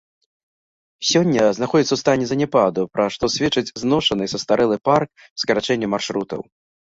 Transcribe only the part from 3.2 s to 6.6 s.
сведчаць зношаны і састарэлы парк, скарачэнне маршрутаў.